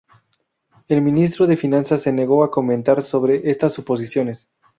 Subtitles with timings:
[0.87, 4.49] El Ministro de Finanzas se negó a comentar sobre estas suposiciones.